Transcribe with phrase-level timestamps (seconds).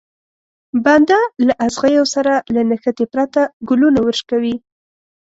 [0.85, 4.55] بنده له ازغيو سره له نښتې پرته ګلونه ورشکوي.